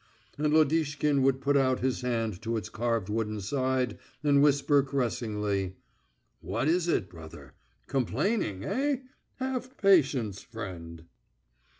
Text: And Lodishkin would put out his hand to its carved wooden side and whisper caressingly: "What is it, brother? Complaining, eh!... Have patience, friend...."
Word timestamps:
And 0.35 0.51
Lodishkin 0.51 1.21
would 1.21 1.41
put 1.41 1.55
out 1.55 1.81
his 1.81 2.01
hand 2.01 2.41
to 2.41 2.57
its 2.57 2.69
carved 2.69 3.07
wooden 3.07 3.39
side 3.39 3.99
and 4.23 4.41
whisper 4.41 4.81
caressingly: 4.81 5.75
"What 6.39 6.67
is 6.67 6.87
it, 6.87 7.07
brother? 7.07 7.53
Complaining, 7.85 8.63
eh!... 8.63 9.01
Have 9.35 9.77
patience, 9.77 10.41
friend...." 10.41 11.03